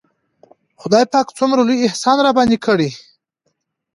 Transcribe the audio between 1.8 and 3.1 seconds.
احسان راباندې کړى.